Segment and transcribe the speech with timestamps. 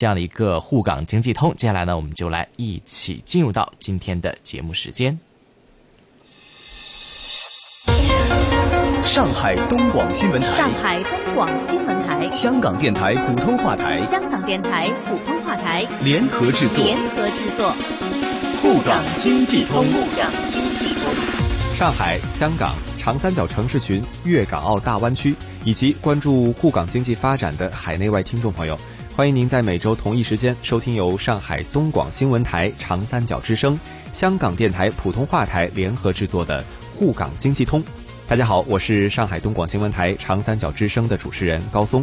[0.00, 1.54] 这样的一个沪港经济通。
[1.58, 5.16] 接下来呢，我们就来一起进入到今天的节目时间。
[9.06, 17.70] 上海东广新闻台，上海东广新闻台，香港电台普通话台，香港电台普通话台联合制作，联合制作，
[18.62, 19.84] 沪港经济通。
[19.84, 21.12] 沪港经济通。
[21.76, 25.34] 上海、香港、长三角城市群、粤港澳大湾区
[25.66, 28.78] 以及关注沪港经济发展的海内外听众朋友，
[29.20, 33.78] 欢迎您在每周同一时间收听由上海东广新闻台、长三角之声、
[34.10, 36.64] 香港电台普通话台联合制作的
[36.96, 37.84] 沪港经济通。
[38.26, 42.02] 大家好，我是上海东广新闻台长三角之声的主持人高松。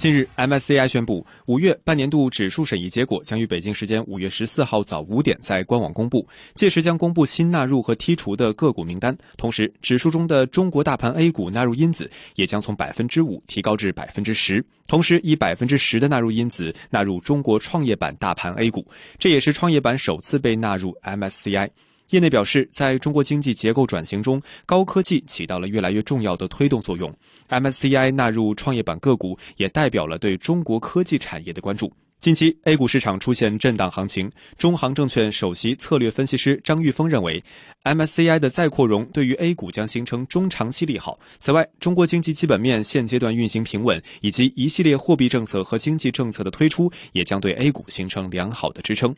[0.00, 9.14] 近日，MSCI 宣布，五月半年度指数审议结果将于北京时间五月十四号早五点在官网公布，届时将公布新纳入和剔除的个股名单。
[9.36, 18.82] 同时，指数中的中国大盘 A 股纳入因子也将从百分之五提高至百分之十，同时以百分之十的纳入因子纳入中国创业板大盘 A 股，
[19.18, 21.68] 这也是创业板首次被纳入 MSCI。
[22.10, 27.12] 业内表示，在中国经济结构转型中，高科技起到了越来越重要的推动作用。
[27.48, 31.92] MSCI 纳入创业板个股，也代表了对中国科技产业的关注。
[32.18, 37.42] 近期 A 股市场出现震荡行情，中航证券首席策略分析师张玉峰认为
[37.84, 41.18] ，MSCI 的再扩容对于 A 股将形成中长期利好。
[41.38, 49.16] 此外，中国经济基本面现阶段运行平稳，以及一系列货币政策和经济政策的推出，也将对 A 股形成良好的支撑。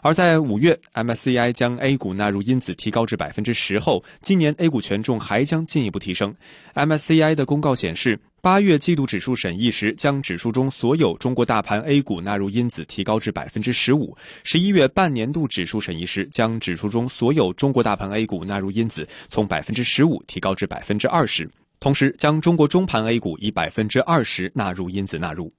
[0.00, 6.32] 而在五月，MSCI 将 A 股纳入因子提高至百分之十后，今年 A 股权重还将进一步提升。
[6.74, 21.50] MSCI 的公告显示，八月季度指数审议时，将指数中所有中国大盘 A 股纳入因子提高至百分之十五；十一月半年度指数审议时，将指数中所有中国大盘 A 股纳入因子从百分之十五提高至百分之二十，
[21.80, 25.52] 同时将中国中盘 A 股以百分之二十纳入因子纳入。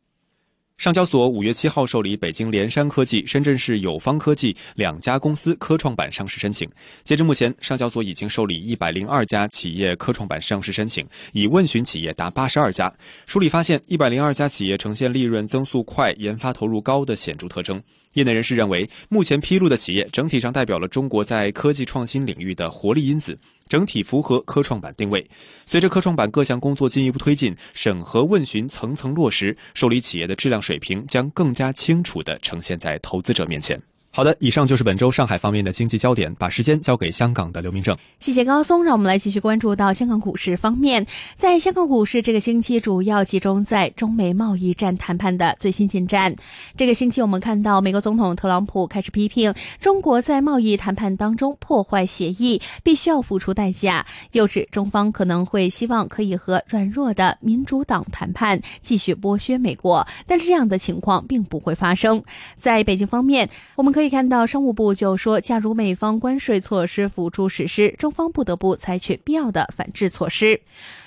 [0.79, 6.65] 上交所五月七号受理北京联山科技、深圳市友方科技两家公司科创板上市申请。
[7.03, 12.89] 截至目前，上交所已经受理一百零二家企业科创板上市申请，已问询企业达八十二家。
[13.25, 17.83] 梳理发现，一百零二家企业呈现利润增速快、研发投入高的显著特征。
[18.13, 23.37] 业内人士认为，目前披露的企业整体上代表了中国在科技创新领域的活力因子。
[23.69, 25.23] 整体符合科创板定位。
[25.63, 33.79] 随着科创板各项工作进一步推进，审核问询层层落实，受理企业的质量水平将更加清楚地呈现在投资者面前。
[34.11, 36.33] 好的，以上就是本周上海方面的经济焦点。
[36.39, 37.95] 把时间交给香港的刘明正。
[38.19, 41.05] 谢谢高松，让我们来继续关注到香港股市方面。
[41.35, 46.35] 在香港股市这个星期，主要集中在中美贸易战谈判的最新进展。
[46.75, 54.05] 这个星期，我们看到美国总统特朗普开始批评中国在贸易谈判当中破坏协议，必须要付出代价。
[54.31, 62.23] 又指中方可能会希望可以和软弱的民主党谈判，继续剥削美国，但是这样的情况并不会发生。
[62.57, 70.61] 在北京方面，我们可可以看到商务部就说，假如美方关税措施辅助实施，中方不得不采取必要的反制措施。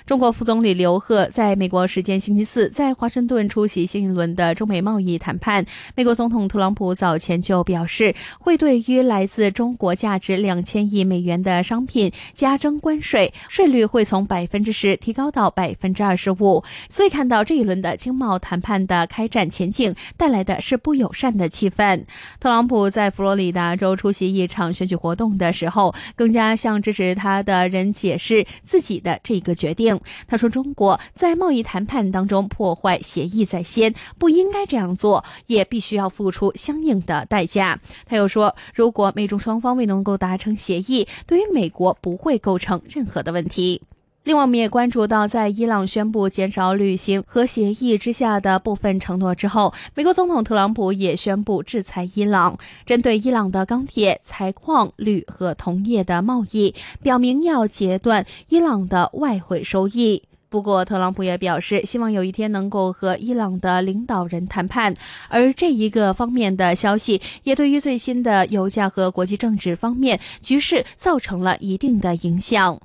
[0.05, 5.65] 中国副总理刘鹤在美国时间星期四在华盛顿出席新一轮的中美贸易谈判。
[5.95, 16.63] 美国总统特朗普早前就表示，会对于来自中国价值两千亿美元的商品加征关税，税率会从百分之十提高到百分之二十五。
[16.89, 22.03] 所以看到这一轮的经贸谈判的开展前景，带来的是不友善的气氛。
[22.41, 29.99] 特朗普在佛罗里达州出席一场选举活动的时候，更加向支持他的人解释自己的这个决定。
[30.27, 43.81] 他说：“中国在贸易谈判当中破坏协议在先，不应该这样做，也必须要付出相应的代价。”他又说：“如果美中双方未能够达成协议，对于美国不会构成任何的问题。”
[44.25, 60.23] 另外，我们也关注到，在伊朗宣布减少履行核协议之下的部分承诺之后，美国总统特朗普也宣布制裁伊朗，针对伊朗的钢铁、采矿、铝和铜业的贸易，表明要截断伊朗的外汇收益。
[60.47, 64.93] 不过，特朗普也表示，希望有一天能够和伊朗的领导人谈判，
[65.27, 72.79] 而这一个方面的消息也对于最新的油价和国际政治方面局势造成了一定的影响。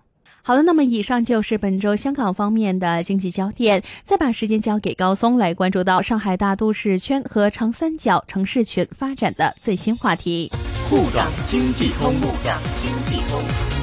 [0.48, 3.82] 好了，那么以上就是本周香港方面的经济焦点。
[4.02, 10.50] 再把时间交给高松，来关注到上海大都市圈和长三角城市群发展的最新话题。
[10.88, 13.77] 沪港经济通，沪港经济通。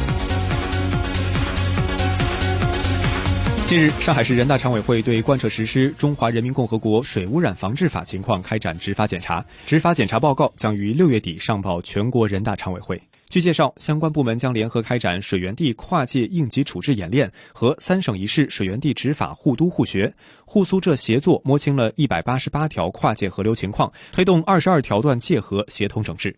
[3.66, 13.02] 近日，上海市人大常委会对贯彻实施《中华人民共和国水污染防治法》情况开展执法检查，执法检查报告将于六月底上报全国人大常委会。
[13.28, 20.14] 据介绍，相关部门将联合开展水源地跨界应急处置演练和三省一市水源地执法互督互学，
[20.46, 26.34] 沪苏浙协作摸清了一百八十八条跨界河流情况，推动二十二条段界河协同整治。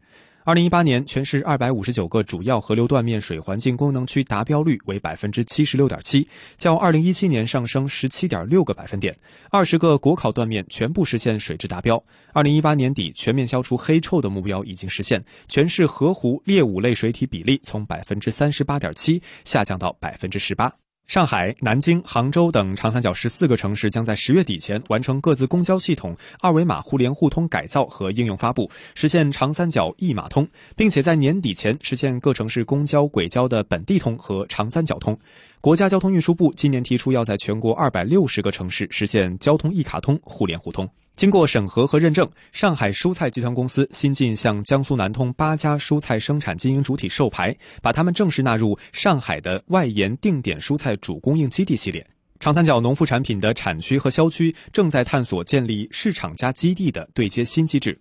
[0.48, 6.26] 二零一八年，全市二百五十九个主要河流断面水环境功能区达标率为百分之七十六点七，
[6.58, 9.14] 较二零一七年上升十七点六个百分点。
[9.52, 12.02] 二十个国考断面全部实现水质达标。
[12.32, 20.72] 二零一八年底全面消除黑臭的目标已经实现，全市河湖劣五类水体比例从百分之三十八点七下降到百分之十八。
[21.08, 30.46] 上海、南京、杭州等长三角十四个城市将在十月底前完成各自公交系统二维码互联互通改造和应用发布，实现长三角一码通，
[30.76, 35.18] 并且在年底前实现各城市公交、轨交的本地通和长三角通。
[35.60, 40.88] 国家交通运输部今年提出，要在全国二百六十个城市实现交通一卡通互联互通。
[41.16, 52.06] 经过审核和认证，上海蔬菜集团公司新近向江苏南通八家蔬菜生产经营主体授牌，把他们正式纳入上海的外延定点蔬菜主供应基地系列。
[52.40, 58.00] 长三角农副产品的产区和销区正在探索建立市场加基地的对接新机制。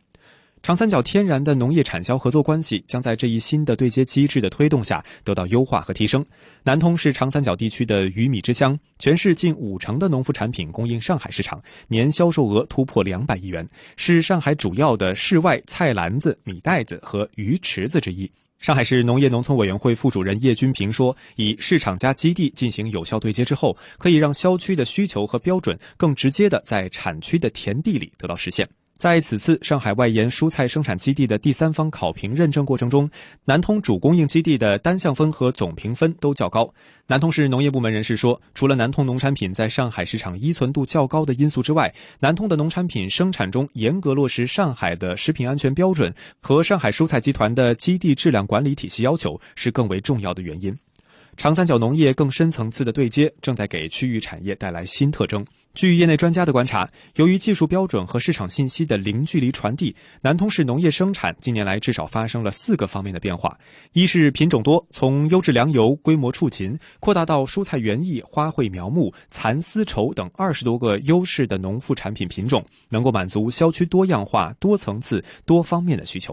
[0.66, 6.26] 长三角天然的农业产销合作关系将在这一新的对接机制的推动下得到优化和提升。
[6.64, 13.64] 南通是长三角地区的鱼米之乡，全市近五成的农副产品供应上海市场，年销售额突破两百亿元，
[13.96, 18.28] 是上海主要的室外菜篮子、米袋子和鱼池子之一。
[18.58, 33.08] 上海市农业农村委员会副主任叶军平说：“以市场加基地进行有效对接之后，可以让销区的需求和标准更直接的在产区的田地里得到实现。”在此次上海外延蔬菜生产基地的第三方考评认证过程中，
[33.44, 36.72] 南通主供应基地的单项分和总评分都较高。
[37.06, 50.74] 南通市农业部门人士说，除了南通农产品在上海市场依存度较高的因素之外，南通的农产品生产中严格落实上海的食品安全标准和上海蔬菜集团的基地质量管理体系要求是更为重要的原因。
[51.36, 55.44] 长三角农业更深层次的对接正在给区域产业带来新特征。
[55.76, 63.54] 据业内专家的观察，由于技术标准和市场信息的零距离传递，南通市农业生产近年来至少发生了四个方面的变化：
[63.92, 76.32] 一是品种多，从优质粮油、规模畜禽扩大到蔬菜园艺、花卉苗木、蚕丝绸等二十多个优势的农副产品品种，能够满足销区多样化、多层次、多方面的需求；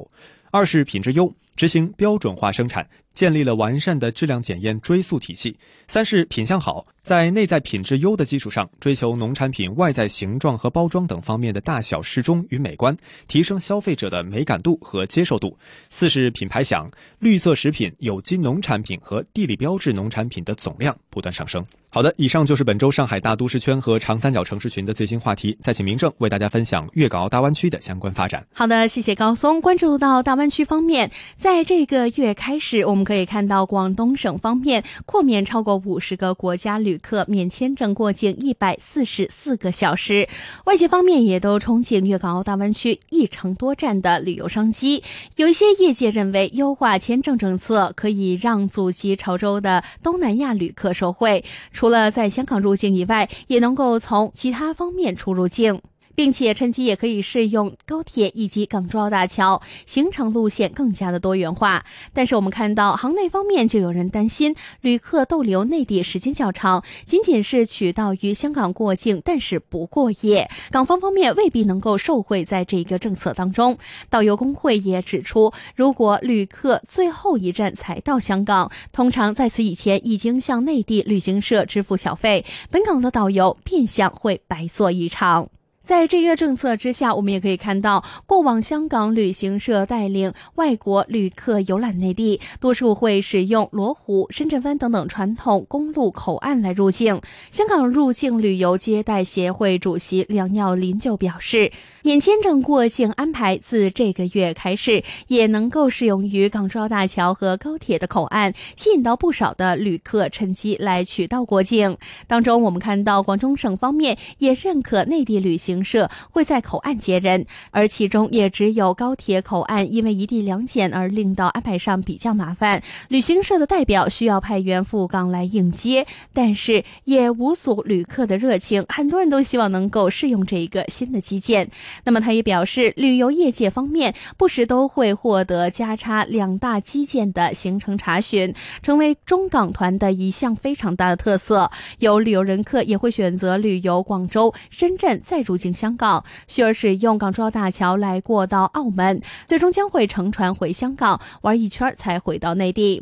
[0.52, 1.30] 二是品质优。
[1.56, 5.56] 执行标准化生产，建立了完善的质量检验追溯体系。
[5.88, 12.96] 三是品相好，在内在品质优的基础上，追求农产品外在形状和包装等方面的大小适中与美观，
[13.28, 15.56] 提升消费者的美感度和接受度。
[15.90, 16.90] 四是品牌响，
[17.20, 21.64] 绿色食品、有机农产品和地理标志农产品的总量不断上升。
[21.90, 25.56] 好的，以上就是本周上海大都市圈和长三角城市群的最新话题。
[25.62, 28.44] 再请明正为大家分享粤港澳大湾区的相关发展。
[28.52, 29.62] 好的，谢谢高松。
[29.62, 31.12] 关注到大湾区方面。
[31.44, 40.30] 在这个月开始，我们可以看到广东省方面豁免超过五十个国家旅客免签证过境一百四十四个小时。
[40.64, 45.04] 外界方面也都憧憬粤港澳大湾区一城多站的旅游商机。
[45.36, 51.44] 有一些业界认为，优化签证政策可以让祖籍潮州的东南亚旅客受惠，
[51.74, 55.82] 除了在香港入境以外，也能够从其他方面出入境。
[56.16, 61.86] 并且趁机也可以试用高铁以及港珠澳大桥，行程路线更加的多元化。
[62.14, 73.78] 但是我们看到行内方面就有人担心，旅客逗留内地时间较长，仅仅是取道于香港过境，但是不过夜，港方方面未必能够受惠在这一个政策当中。
[74.10, 85.50] 导游工会也指出，如果旅客最后一站才到香港，通常在此以前已经向内地旅行社支付小费，本港的导游变相会白做一场。
[85.84, 97.20] 在这个政策之下，我们也可以看到，过往香港旅行社带领外国旅客游览内地，多数会使用罗湖、深圳湾等等传统公路口岸来入境。
[97.52, 101.70] 香港入境旅游接待协会主席梁耀林就表示，
[102.02, 111.98] 免签证过境安排自这个月开始，也能够适用于港珠澳大桥和高铁的口岸，吸引到不少的旅客趁机来取道过境。
[112.26, 115.73] 当中，我们看到广东省方面也认可内地旅行。
[115.74, 131.68] 旅行社会在口岸接人，而其中也只有高铁口岸因为一地两检而令到安排上比较麻烦，旅行社的代表需要派员赴港来应接，但是也无阻旅客的热情，很多人都希望能够试用这一个新的基建。
[132.04, 138.54] 那么他也表示，旅游业界方面不时都会获得加插两大基建的行程查询，
[138.84, 141.72] 成为中港团的一项非常大的特色。
[141.98, 153.02] 有旅游人客也会选择旅游广州、深圳，再入经香港，需要使用港珠澳大桥来过到澳门，最终将会乘船回香港玩一圈才回到内地。